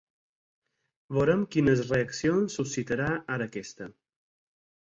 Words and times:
Veurem 1.17 1.43
quines 1.55 1.83
reaccions 1.91 2.57
suscitarà 2.61 3.11
ara 3.37 3.49
aquesta. 3.51 3.93